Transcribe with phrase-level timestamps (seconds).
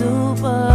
[0.00, 0.69] super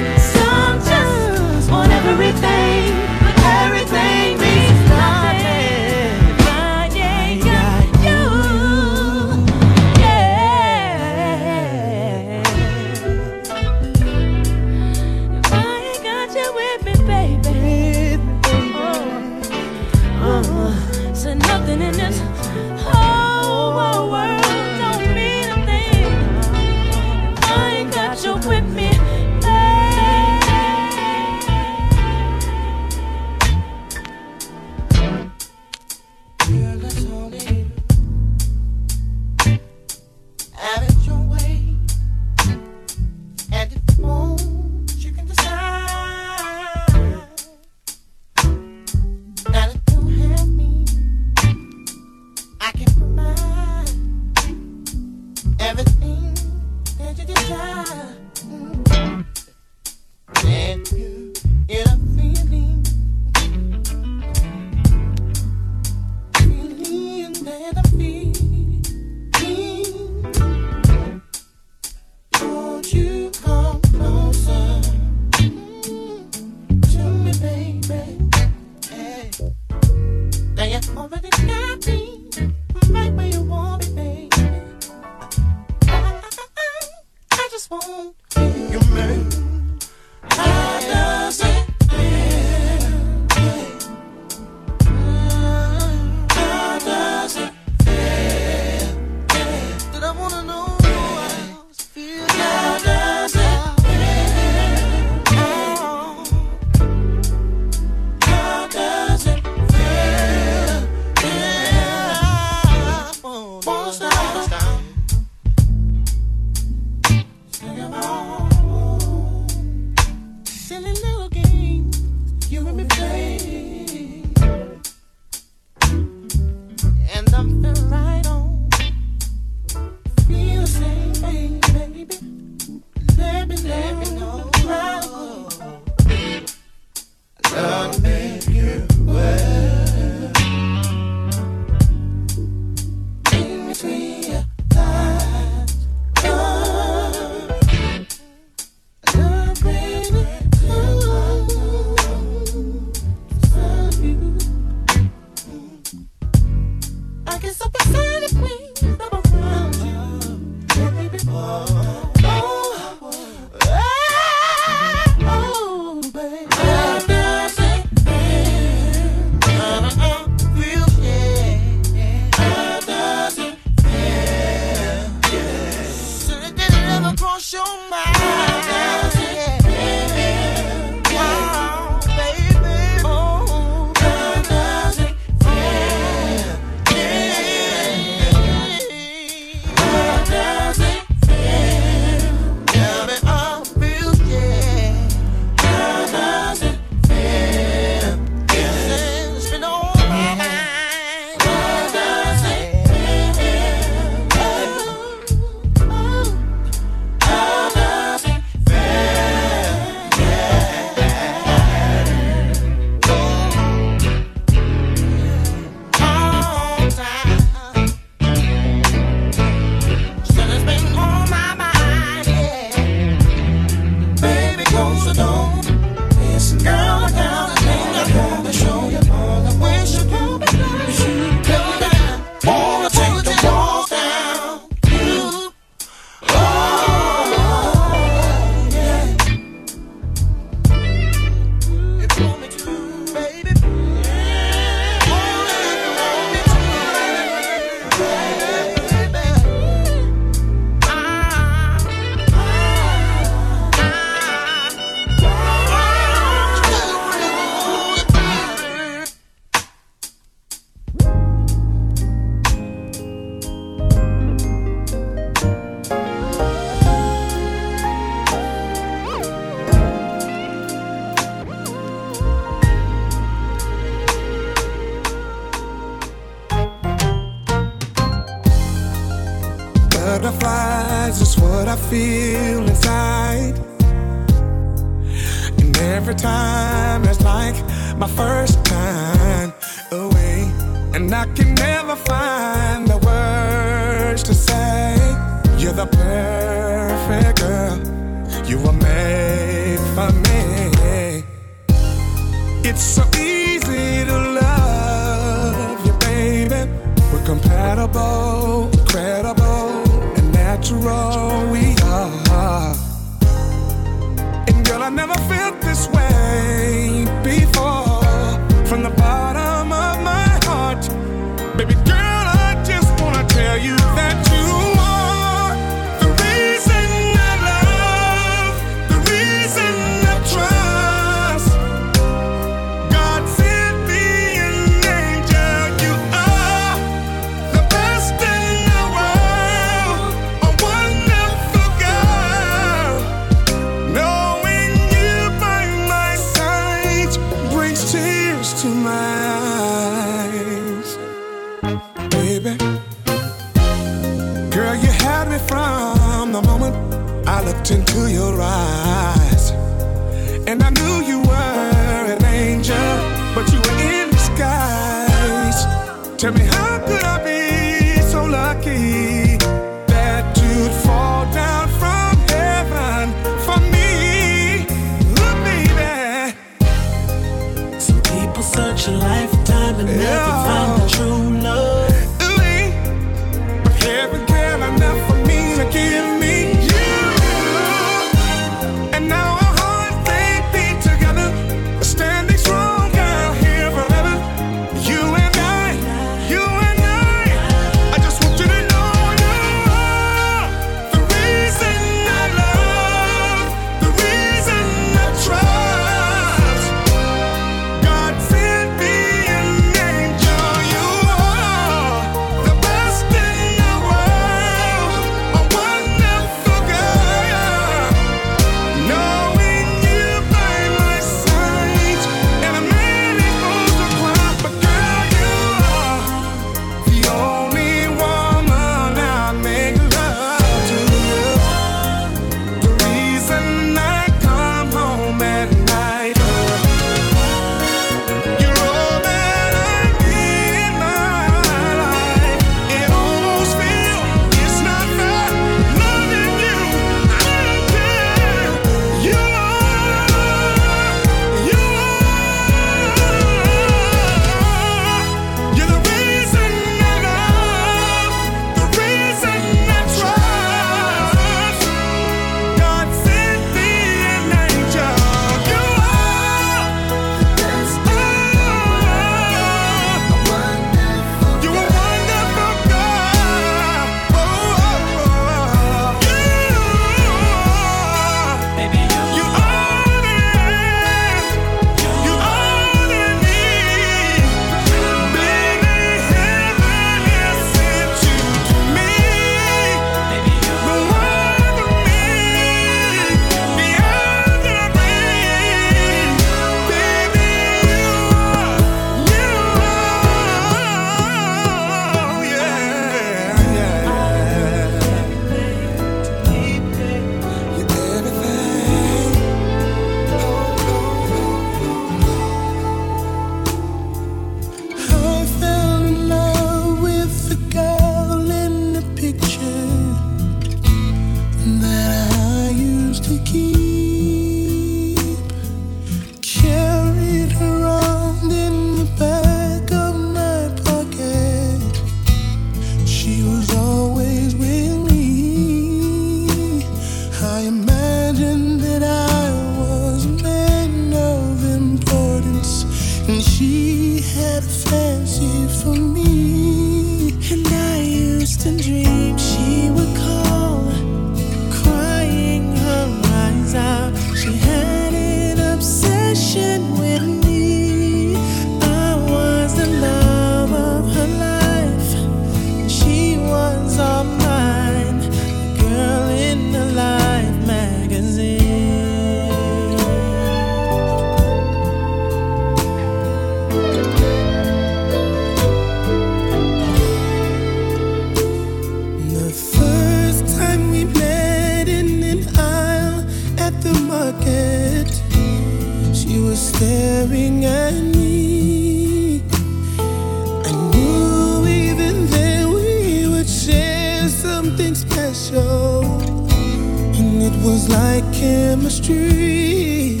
[598.28, 600.00] chemistry.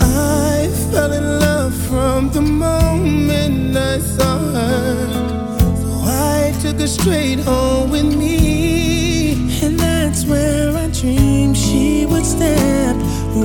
[0.00, 4.86] I fell in love from the moment I saw her.
[5.82, 5.90] So
[6.38, 8.38] I took her straight home with me.
[9.64, 12.96] And that's where I dreamed she would step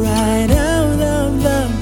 [0.07, 1.74] right out of the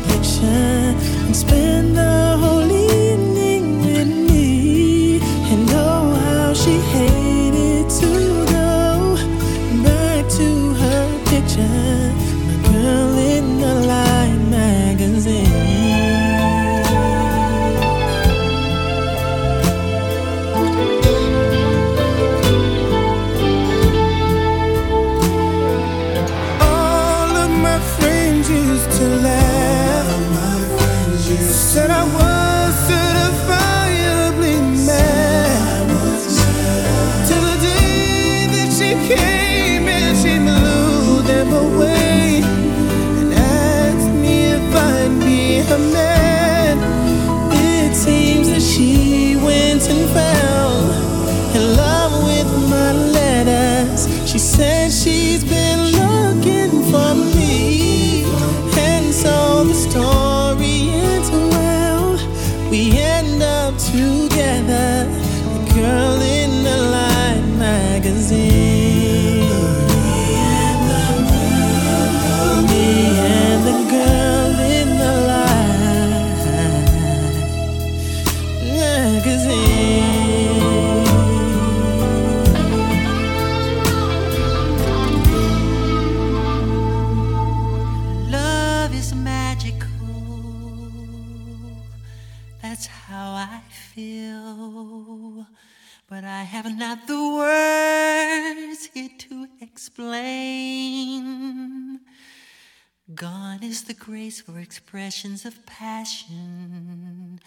[104.59, 107.39] expressions of passion.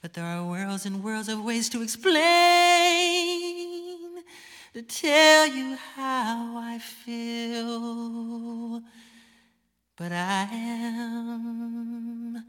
[0.00, 2.22] But there are worlds and worlds of ways to explain,
[4.74, 8.82] to tell you how I feel.
[9.96, 12.44] But I am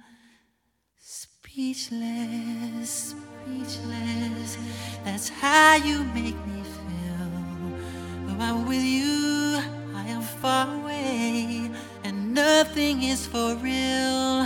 [0.98, 4.58] speechless, speechless.
[5.06, 7.30] That's how you make me feel.
[8.26, 9.62] Though I'm with you,
[9.94, 11.33] I am far away
[12.34, 14.46] nothing is for real.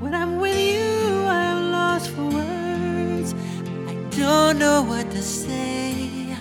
[0.00, 3.34] When I'm with you, I'm lost for words.
[3.86, 6.34] I don't know what to say.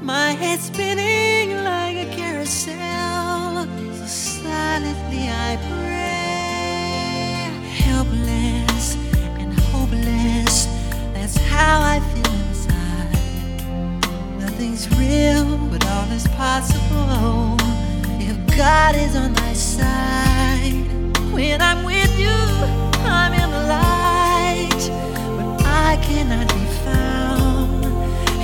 [0.00, 3.66] My head's spinning like a carousel.
[3.94, 7.50] So silently I pray.
[7.84, 8.96] Helpless
[9.40, 10.66] and hopeless.
[11.14, 13.18] That's how I feel inside.
[14.38, 17.61] Nothing's real, but all is possible.
[18.56, 20.74] God is on my side.
[21.32, 22.28] When I'm with you,
[23.08, 24.82] I'm in the light.
[25.36, 27.84] But I cannot be found.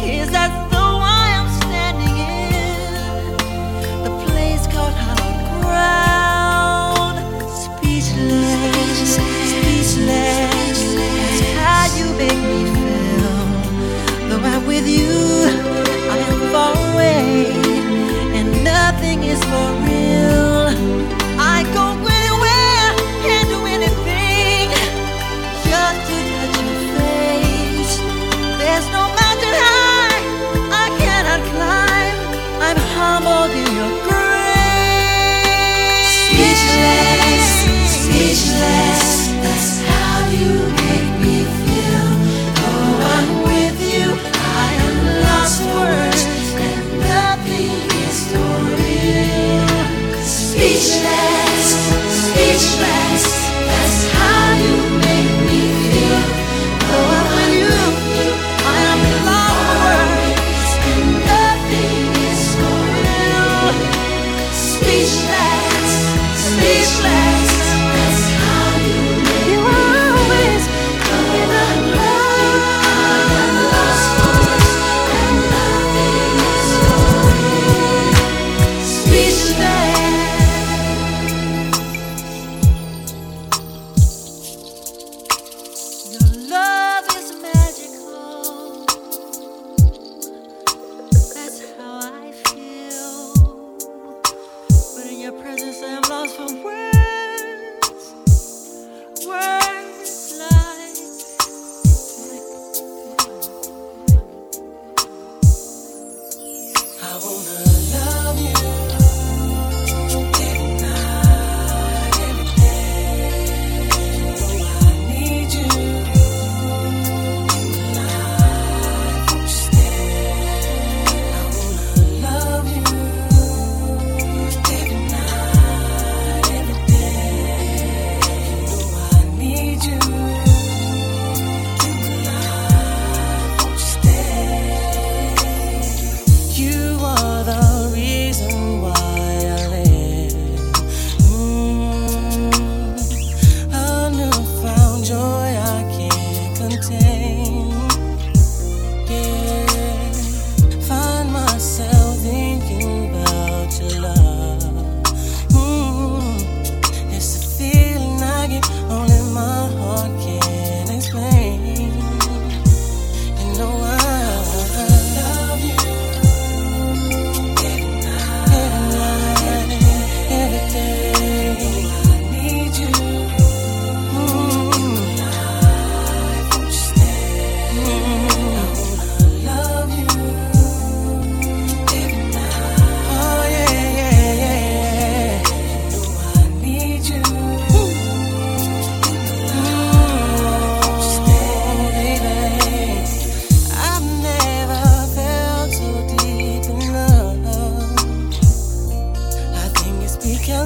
[0.02, 7.16] Is that though I am standing in the place called hallowed ground?
[7.52, 9.16] Speechless,
[9.52, 10.78] speechless.
[11.20, 13.36] That's how you make me feel.
[14.30, 15.12] Though I'm with you,
[16.10, 17.52] I am far away.
[18.38, 19.97] And nothing is for real.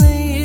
[0.04, 0.41] only.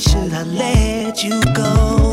[0.00, 2.03] Should I let you go?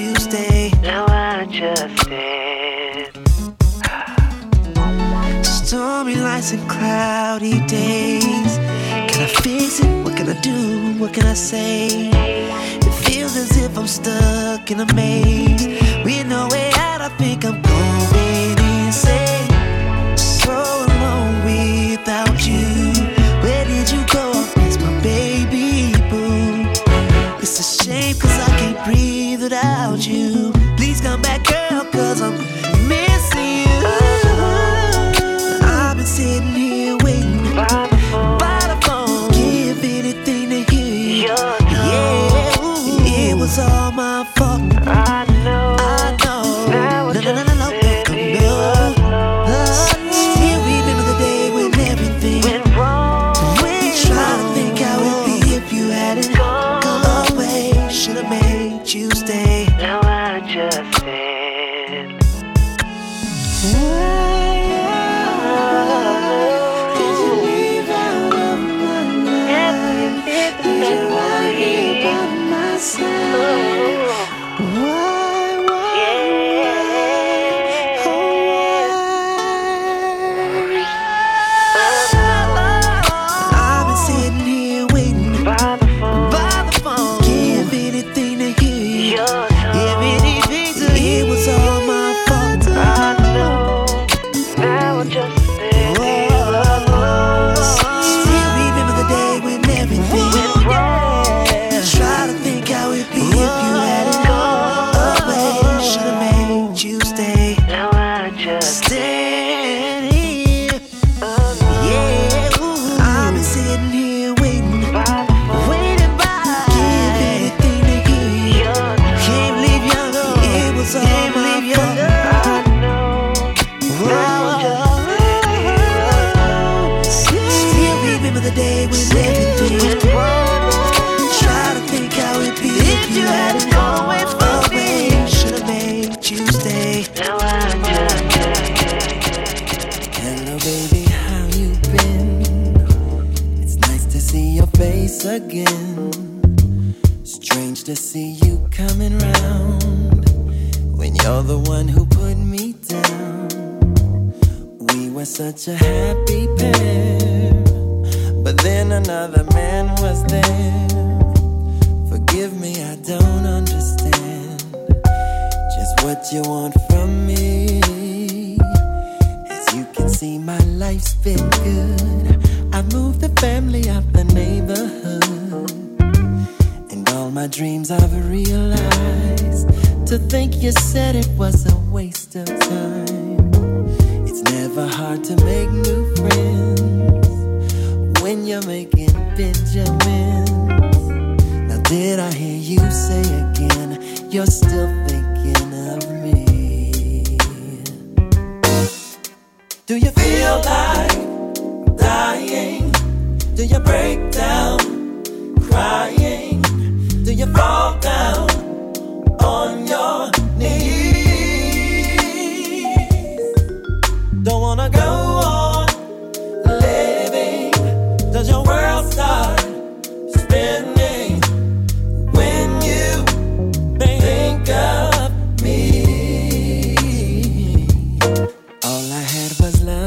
[0.00, 0.72] you stay.
[0.82, 3.10] Now I just did.
[5.44, 8.52] Stormy nights and cloudy days.
[9.10, 10.04] Can I fix it?
[10.04, 10.98] What can I do?
[10.98, 12.10] What can I say?
[12.86, 15.66] It feels as if I'm stuck in a maze.
[16.04, 16.69] We know it.
[32.30, 32.59] come.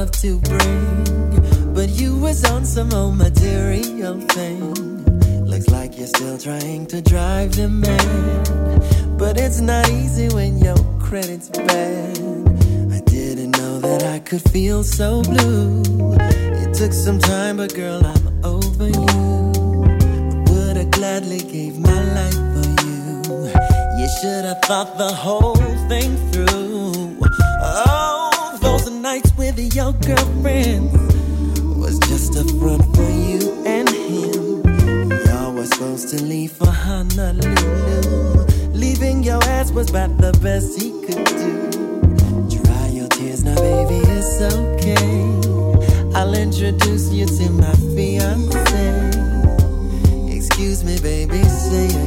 [0.04, 1.74] love to bring.
[1.74, 4.60] But you was on some old material thing.
[5.46, 10.80] Looks like you're still trying to drive the man, But it's not easy when your
[11.00, 12.18] credit's bad.
[12.98, 15.84] I didn't know that I could feel so blue.
[16.62, 19.20] It took some time, but girl, I'm over you.
[20.50, 23.02] Would have gladly gave my life for you.
[24.00, 26.93] You should have thought the whole thing through
[29.70, 30.92] be your girlfriend
[31.80, 34.64] was just a front for you and him.
[35.26, 38.46] Y'all were supposed to leave for Honolulu.
[38.72, 42.64] Leaving your ass was about the best he could do.
[42.64, 45.40] Dry your tears now, baby, it's okay.
[46.16, 49.12] I'll introduce you to my fiance.
[50.36, 52.03] Excuse me, baby, say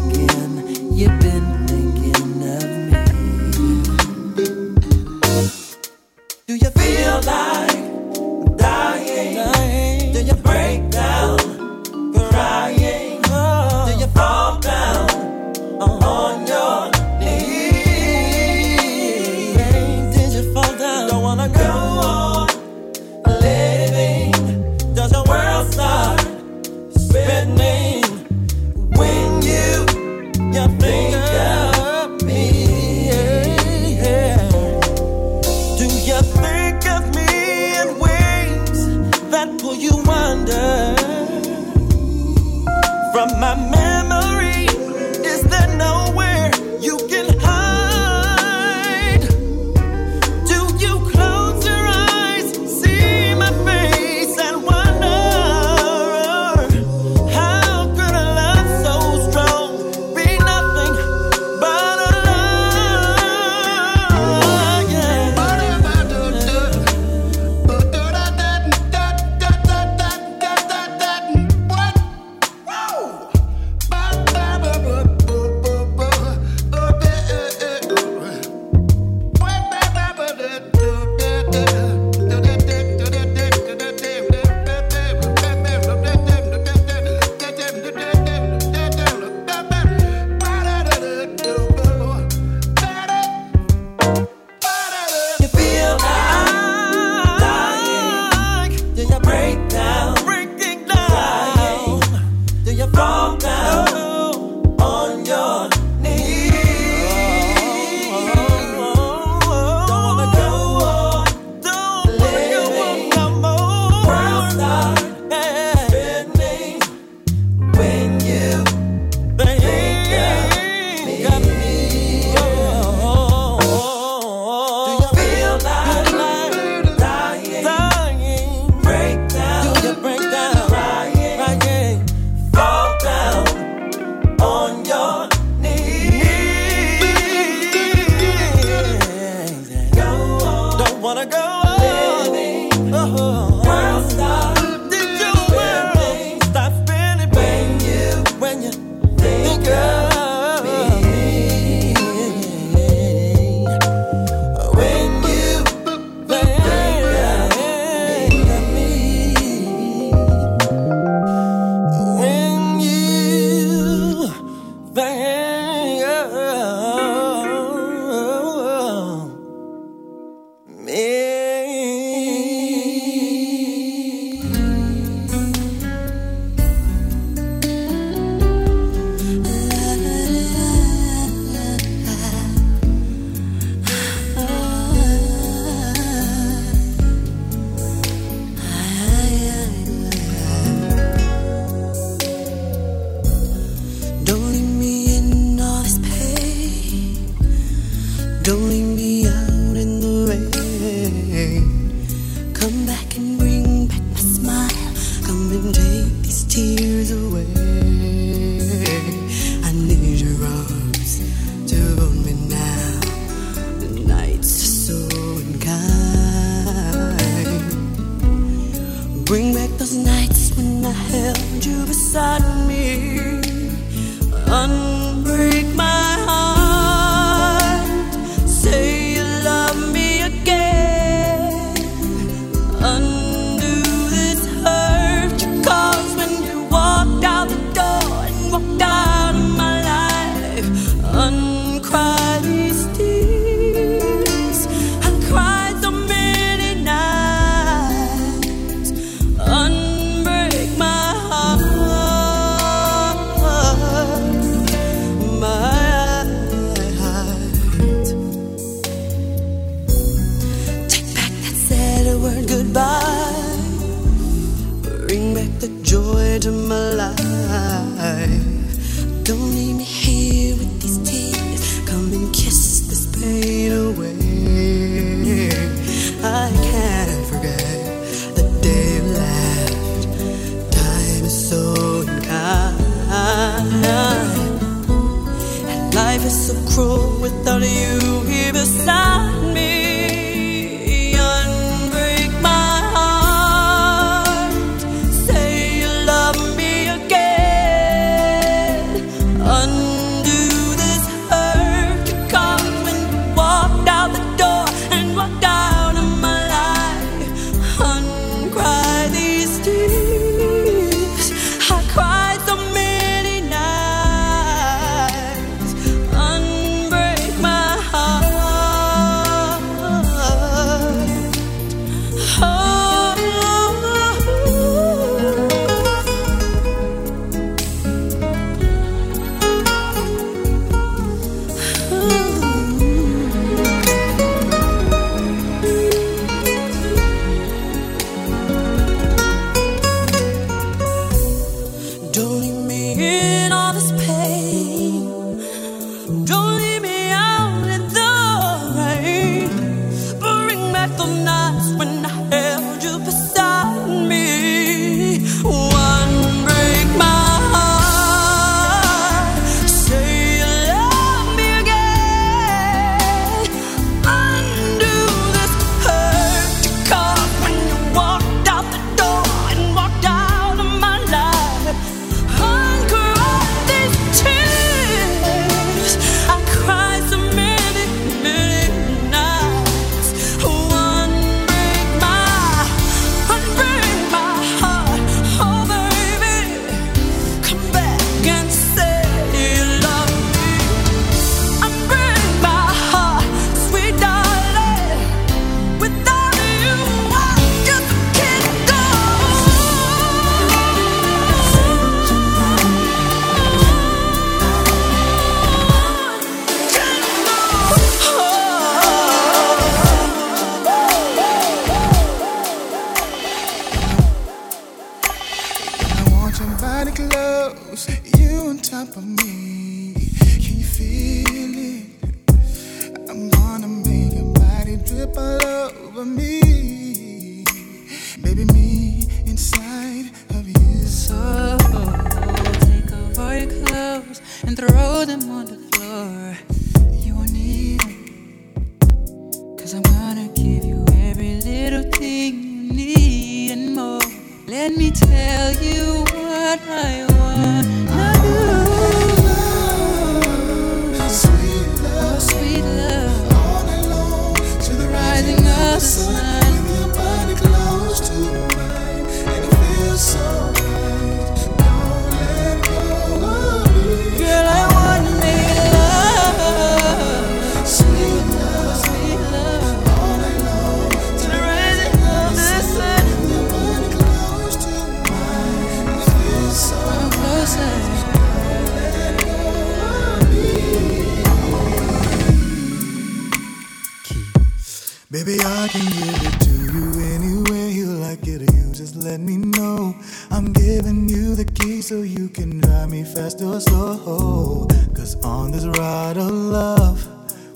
[493.57, 494.67] never slow.
[494.95, 497.09] Cause on this ride of love,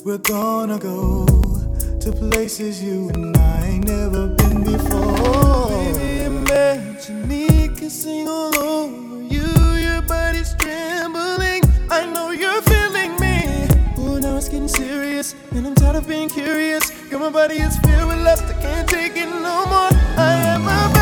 [0.05, 1.27] we're gonna go
[2.01, 5.69] to places you and I ain't never been before.
[5.69, 9.47] Baby, imagine me kissing all over you.
[9.77, 11.63] Your body's trembling.
[11.91, 13.69] I know you're feeling me.
[13.99, 16.91] Oh, now it's getting serious, and I'm tired of being curious.
[17.11, 19.93] Girl, my body is filled with lust, I can't take it no more.
[20.17, 21.00] I am a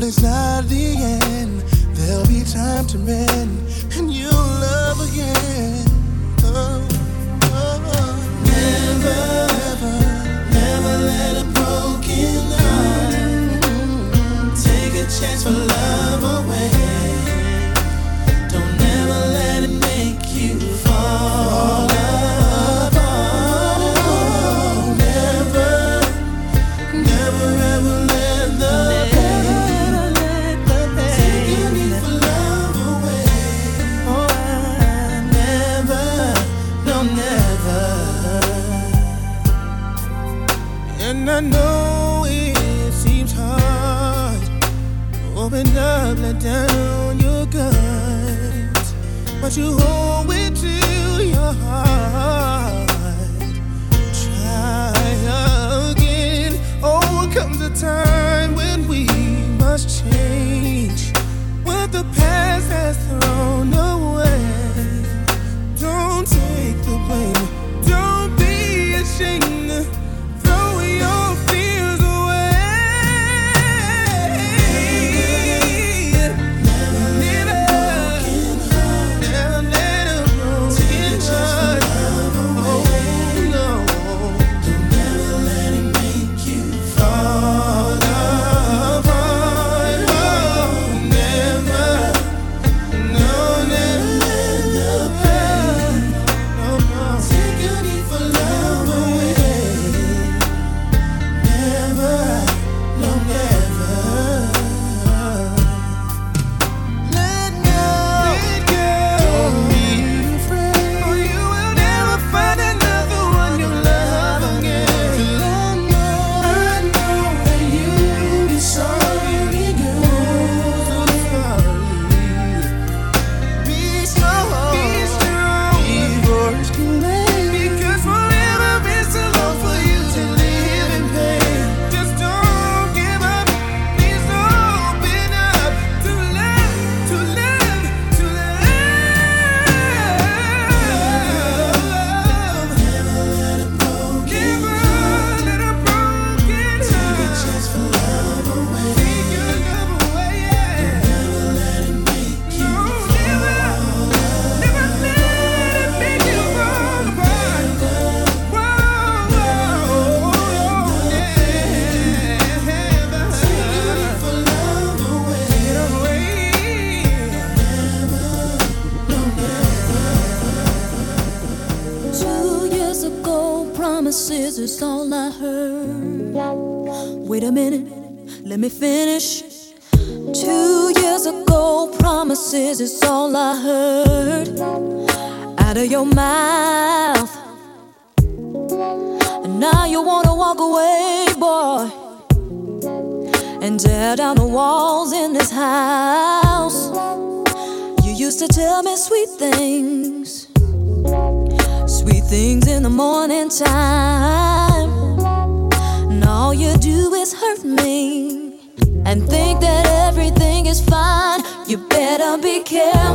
[0.00, 1.60] Well, it's not the end.
[1.94, 5.84] There'll be time to mend, and you'll love again.
[6.42, 6.88] Oh,
[7.42, 8.16] oh, oh.
[8.46, 9.20] Never,
[9.60, 9.92] never,
[10.54, 15.79] never let a broken heart take a chance for love.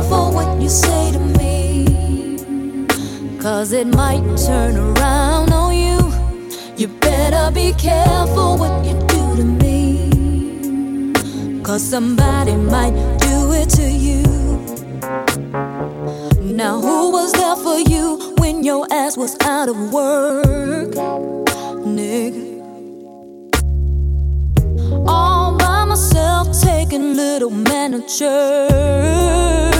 [0.06, 1.84] careful what you say to me.
[3.40, 5.98] Cause it might turn around on you.
[6.76, 10.10] You better be careful what you do to me.
[11.62, 14.22] Cause somebody might do it to you.
[16.54, 20.92] Now, who was there for you when your ass was out of work?
[21.84, 22.44] Nigga.
[25.08, 29.75] All by myself, taking little manager.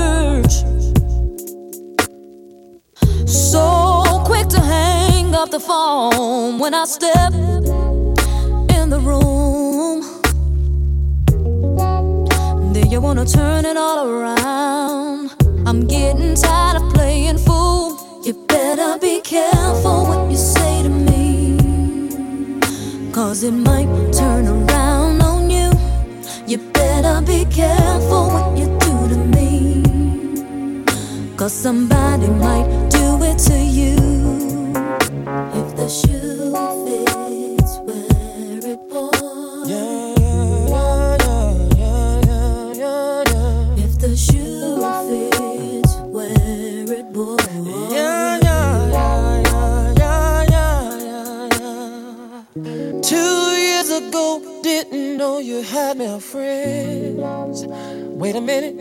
[5.37, 7.33] up the phone when I step
[8.79, 10.01] in the room.
[12.73, 15.35] Then you wanna turn it all around.
[15.67, 18.23] I'm getting tired of playing fool.
[18.25, 21.59] You better be careful what you say to me.
[23.13, 25.71] Cause it might turn around on you.
[26.47, 29.83] You better be careful what you do to me.
[31.37, 33.66] Cause somebody might do it to you.
[55.57, 57.65] You had male friends.
[57.67, 58.77] Wait a minute,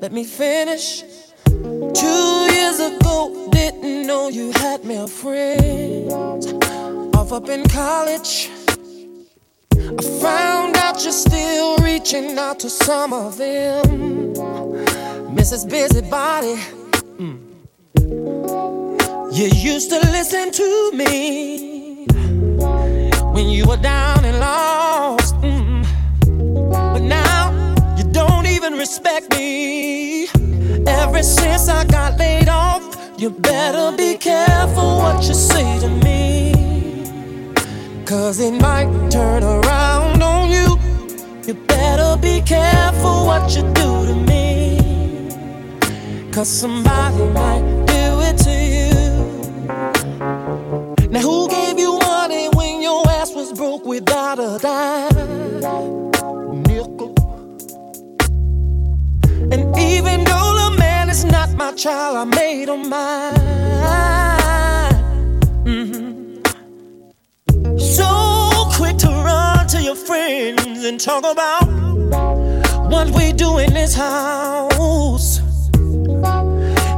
[0.00, 1.02] let me finish.
[1.44, 6.14] Two years ago, didn't know you had male friends.
[7.16, 8.50] Off up in college,
[9.72, 14.34] I found out you're still reaching out to some of them.
[15.34, 15.68] Mrs.
[15.68, 16.54] Busybody,
[17.18, 17.38] mm.
[19.36, 22.06] you used to listen to me
[23.34, 25.21] when you were down and lost.
[28.82, 30.26] Respect me.
[30.88, 32.82] Ever since I got laid off,
[33.16, 36.18] you better be careful what you say to me.
[38.04, 40.68] Cause it might turn around on you.
[41.46, 44.40] You better be careful what you do to me.
[46.32, 47.64] Cause somebody might
[47.94, 48.90] do it to you.
[51.14, 54.91] Now, who gave you money when your ass was broke without a dime?
[61.82, 63.34] Child, I made him mine.
[65.64, 66.38] Mm-hmm.
[67.76, 68.06] So
[68.76, 71.66] quick to run to your friends and talk about
[72.88, 75.40] what we do in this house.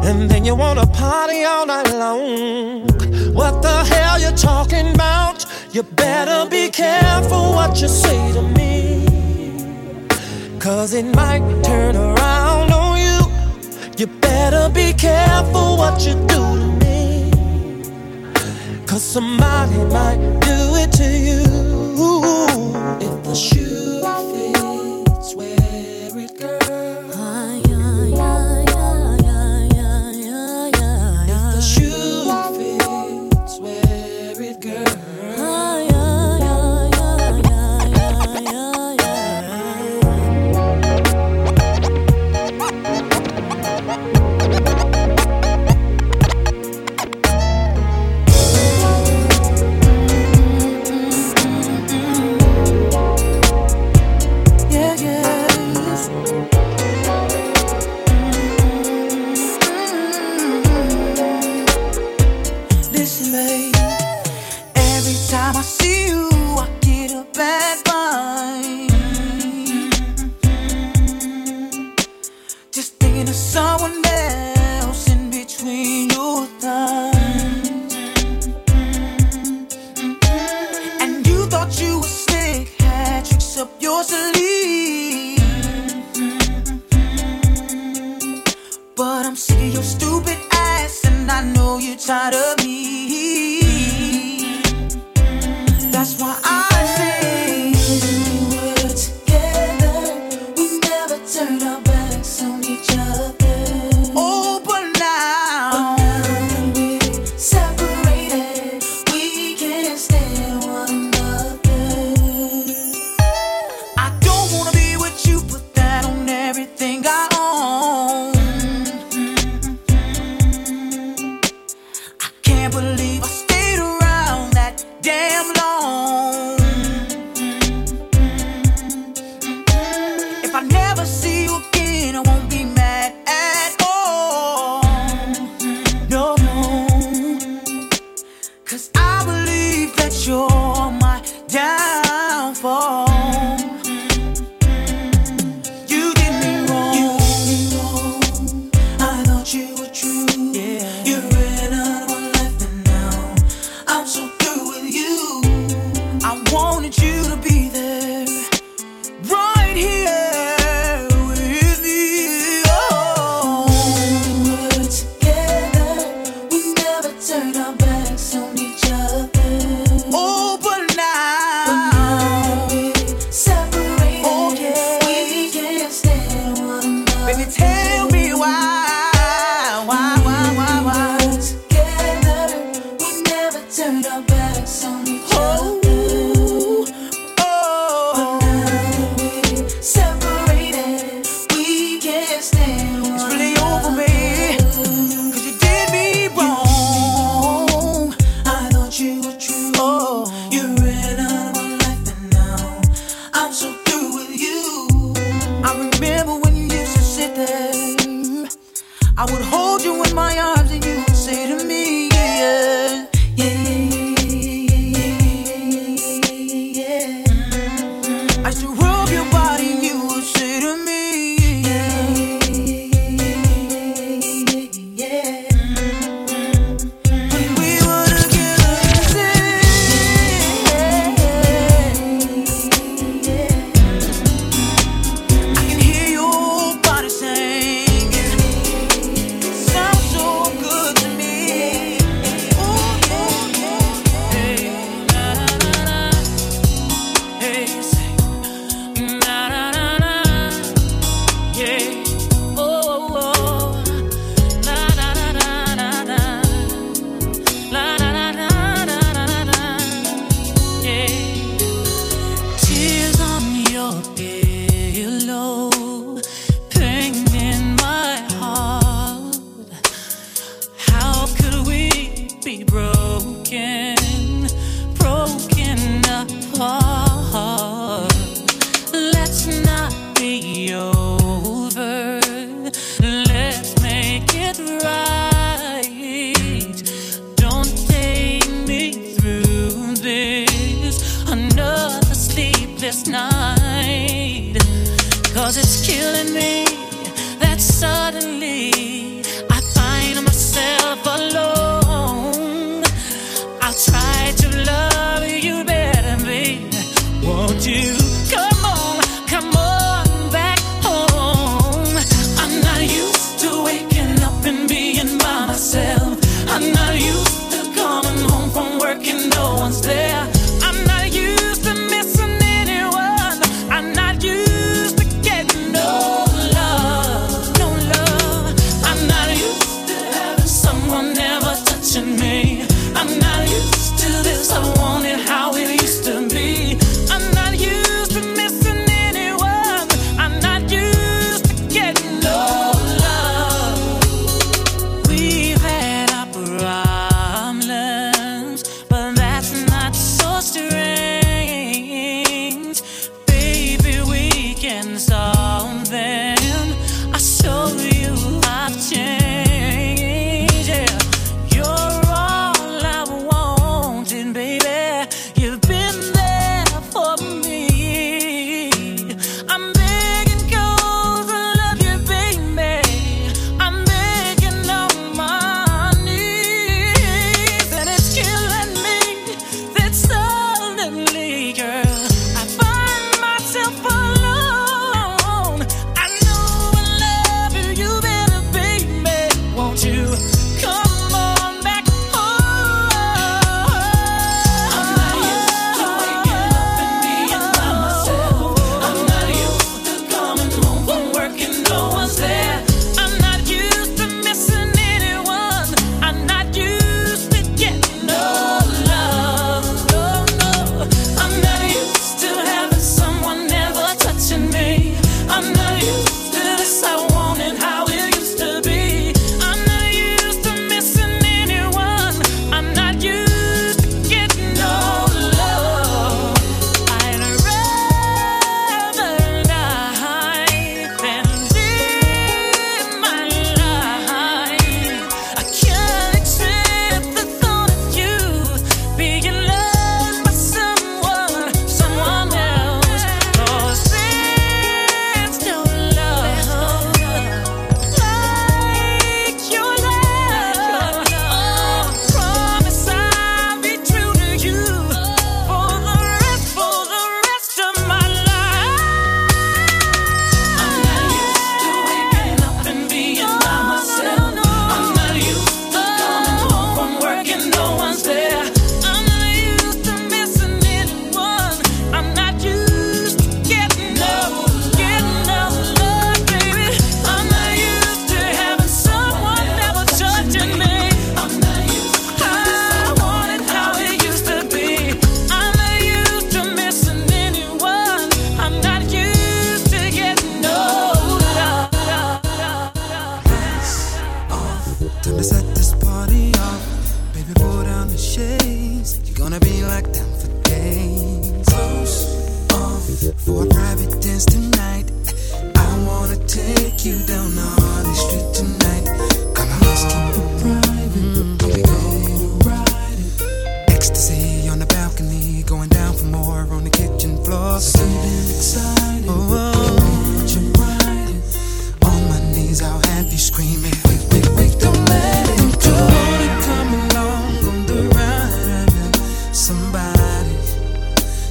[0.07, 2.87] And then you wanna party all night long.
[3.32, 5.47] What the hell you talking about?
[5.72, 9.07] You better be careful what you say to me.
[10.59, 12.13] Cause it might turn around on
[14.45, 17.30] better be careful what you do to me.
[18.86, 21.45] Cause somebody might do it to you.
[23.07, 24.03] If the shoe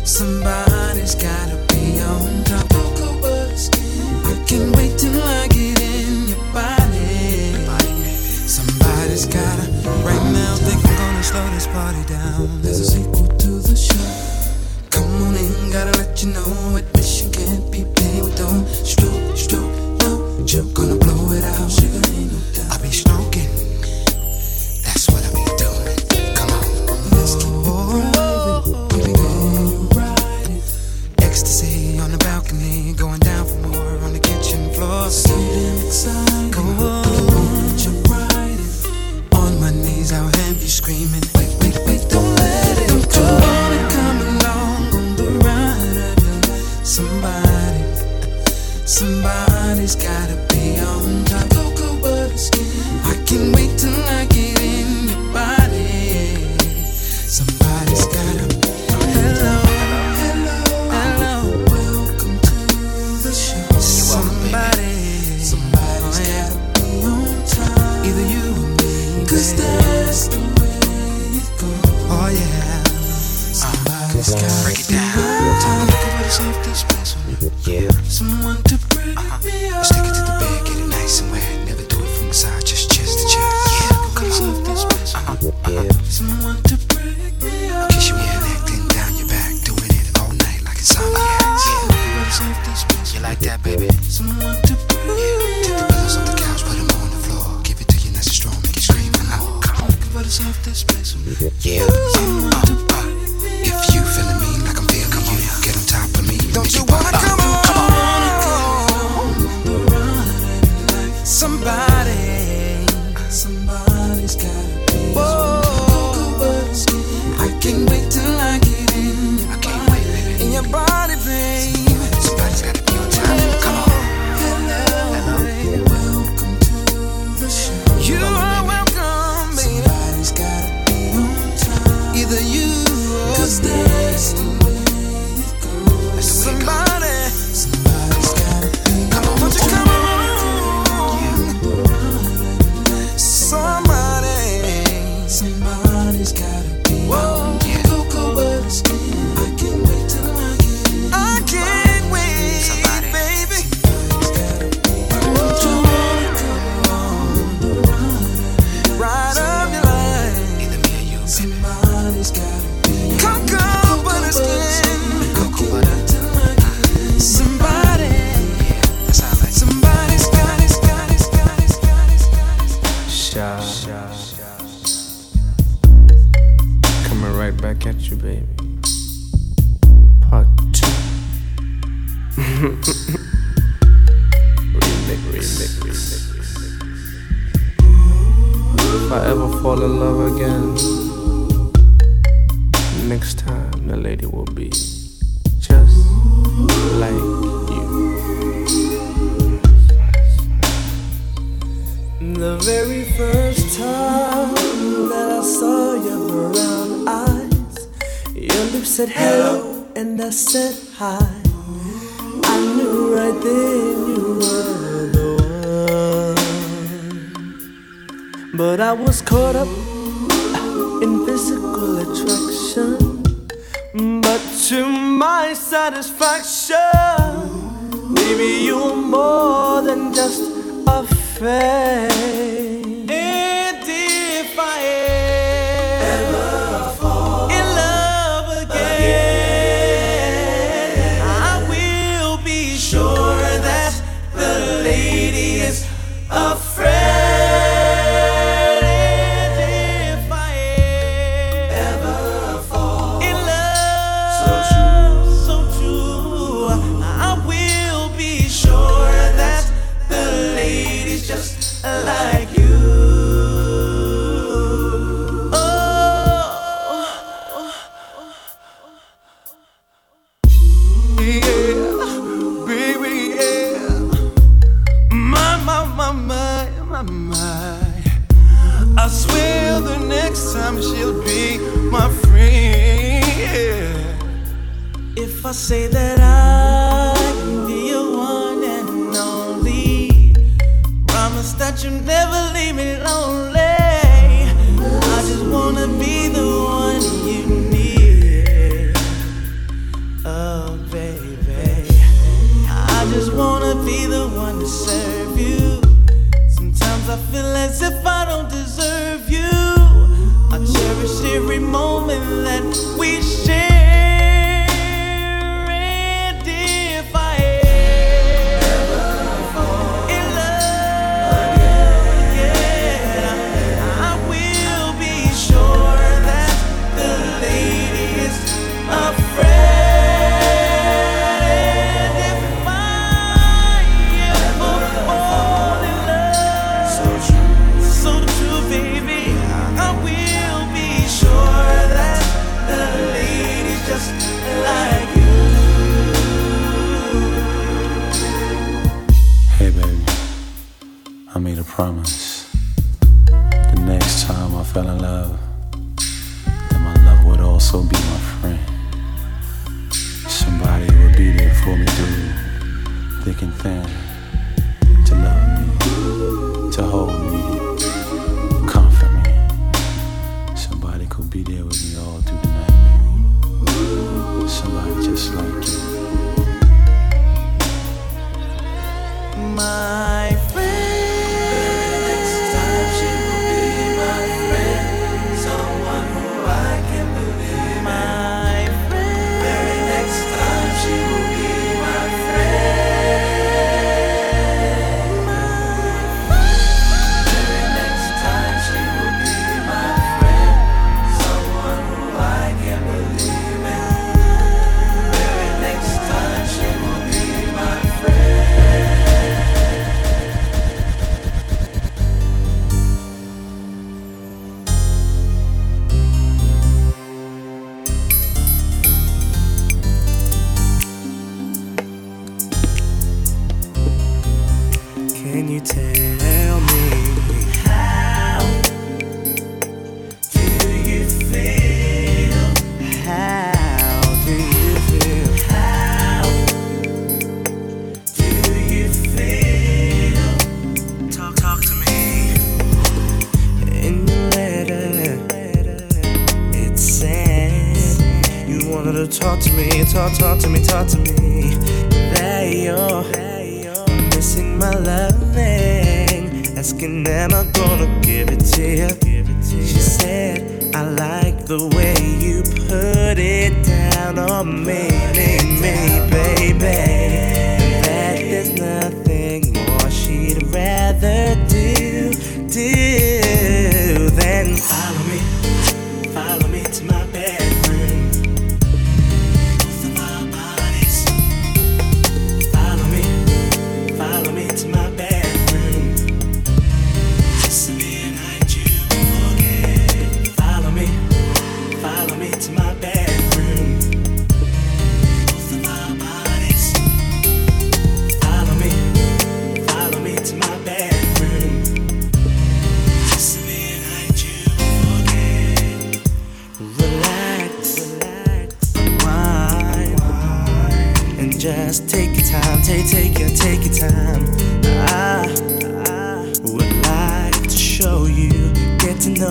[0.04, 2.68] somebody's gotta be on top.
[4.26, 7.54] I can't I get in your body.
[8.48, 9.72] Somebody's gotta,
[10.06, 12.62] right now, think I'm gonna slow this party down.
[12.62, 14.90] There's a sequel to the show.
[14.92, 16.93] Come on in, gotta let you know it.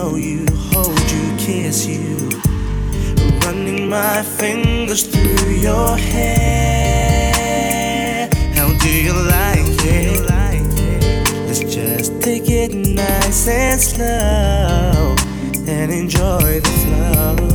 [0.03, 2.29] know you, hold you, kiss you.
[3.45, 7.39] Running my fingers through your hair.
[8.53, 10.19] How do you like it?
[11.47, 15.15] Let's just take it nice and slow
[15.73, 17.53] and enjoy the flow.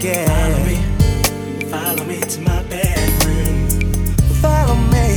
[0.00, 0.26] again.
[0.28, 0.76] Follow me,
[1.70, 3.68] follow me to my bedroom.
[4.40, 5.14] Follow me,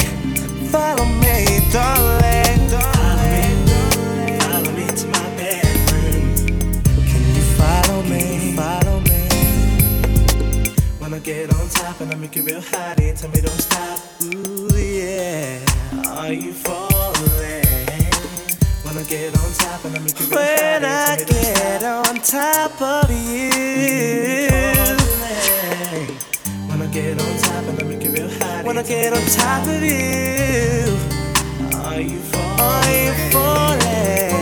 [0.70, 2.70] follow me, darling.
[2.70, 3.44] Follow me,
[4.40, 6.36] follow me to my bedroom.
[7.10, 8.56] Can you follow me?
[8.56, 10.74] Follow me.
[11.00, 12.98] Wanna get on top and I make you real hot.
[12.98, 14.00] Tell me don't stop.
[14.24, 15.64] Ooh yeah,
[16.08, 16.83] are you falling?
[19.06, 23.50] get on top and I'll you When I get on top of you.
[26.68, 28.30] When I get on top and I make you real.
[28.64, 30.98] When I get on top of you.
[31.78, 32.22] Are you?
[32.60, 34.33] Are you falling?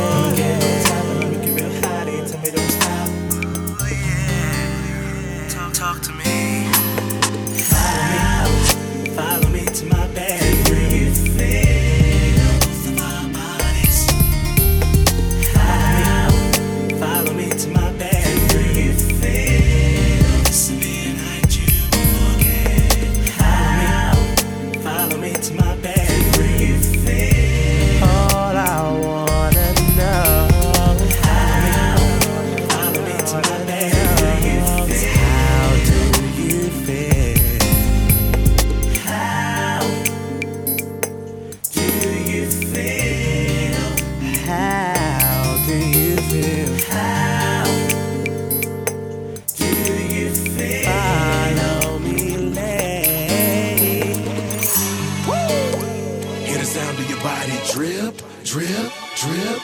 [57.12, 59.62] your body drip, drip, drip.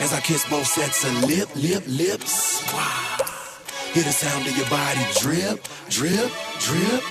[0.00, 2.64] As I kiss both sets of lip, lip, lips.
[2.72, 3.18] Wow.
[3.92, 7.04] Hear the sound of your body drip, drip, drip.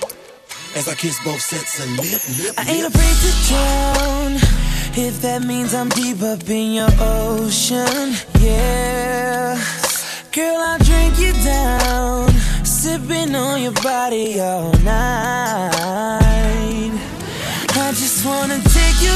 [0.74, 4.32] As I kiss both sets of lip, lip, I ain't afraid to drown.
[5.06, 9.62] If that means I'm deep up in your ocean, yeah.
[10.32, 12.30] Girl, I'll drink you down.
[12.64, 16.02] Sipping on your body all night.
[17.74, 18.58] I just wanna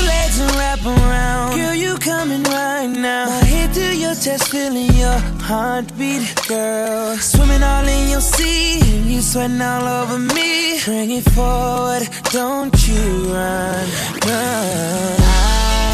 [0.07, 1.57] legs and wrap around.
[1.57, 3.27] Girl, you coming right now.
[3.27, 5.19] My head to your chest, feeling your
[5.51, 7.17] heartbeat, girl.
[7.17, 8.79] Swimming all in your sea,
[9.11, 10.81] you sweating all over me.
[10.85, 13.05] Bring it forward, don't you
[13.35, 13.87] run,
[14.27, 15.17] run.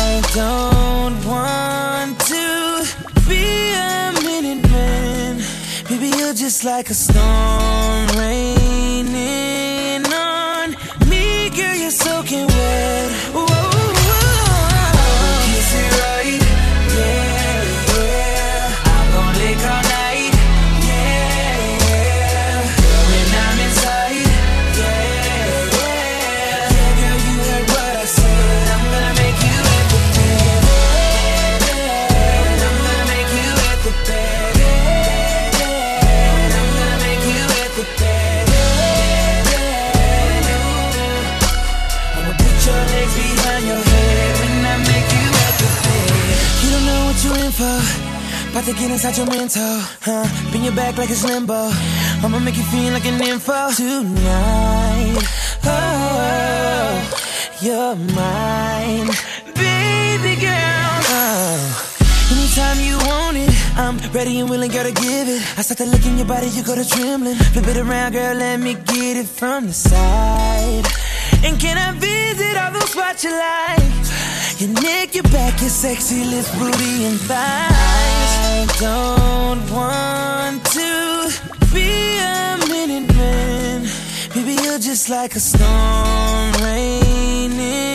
[0.05, 2.85] I don't want to
[3.29, 5.43] be a minute man.
[5.89, 10.71] Baby, you're just like a storm raining on
[11.09, 11.75] me, girl.
[11.75, 13.32] You're soaking wet.
[48.53, 50.29] About to get inside your mental, huh?
[50.53, 51.71] Bend your back like it's limbo.
[52.23, 55.17] I'ma make you feel like an info tonight.
[55.65, 57.01] Oh,
[57.63, 59.09] you're mine,
[59.57, 61.01] baby girl.
[61.09, 61.89] Oh.
[62.31, 63.49] Anytime you want it,
[63.79, 65.41] I'm ready and willing, girl, to give it.
[65.57, 67.37] I start to look in your body, you go to trembling.
[67.37, 70.87] Flip it around, girl, let me get it from the side.
[71.45, 73.81] And can I visit all those spots you like?
[74.61, 77.73] Your neck, your back, your sexy lips, booty, and thighs.
[78.39, 81.33] I don't want to
[81.75, 83.89] be a minute man.
[84.35, 87.92] Baby, you're just like a storm raining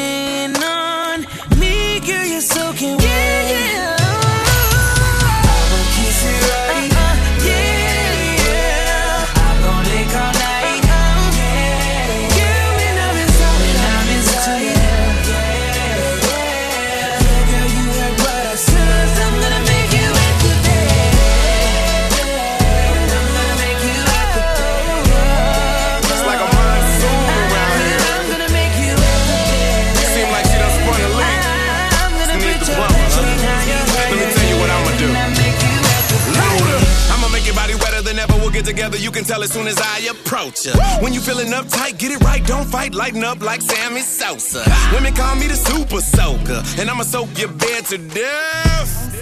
[38.99, 40.73] You can tell as soon as I approach ya.
[41.01, 42.45] When you feeling uptight, get it right.
[42.45, 42.93] Don't fight.
[42.93, 44.63] Lighten up like Sammy Sosa.
[44.93, 49.13] Women call me the super soaker, and I'ma soak your bed to death.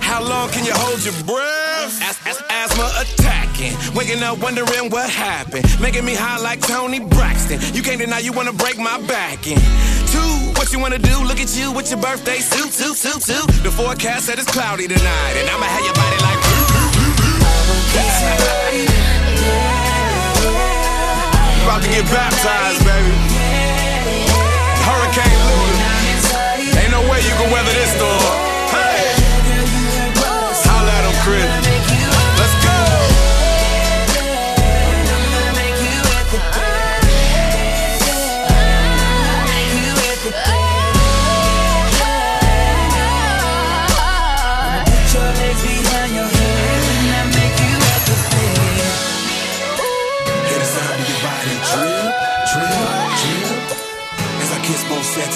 [0.00, 2.02] How long can you hold your breath?
[2.02, 3.76] As- as- asthma attacking.
[3.94, 5.64] Waking up wondering what happened.
[5.80, 7.60] Making me high like Toni Braxton.
[7.74, 9.60] You can't deny you wanna break my back in.
[10.12, 11.16] Two, what you wanna do?
[11.24, 13.46] Look at you with your birthday suit, suit, suit, suit.
[13.62, 16.17] The forecast said it's cloudy tonight, and I'ma have your body
[17.94, 18.88] like.
[21.64, 23.14] About to get baptized, baby.
[24.88, 26.80] Hurricane Luda.
[26.80, 28.47] Ain't no way you can weather this storm.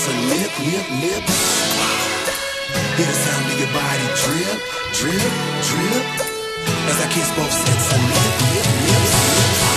[0.02, 1.24] Just a lip, lip, lip.
[2.96, 4.58] Hear the sound of your body drip,
[4.98, 6.04] drip, drip.
[6.90, 9.71] As I kiss both sets of lip, lip, lip, lip.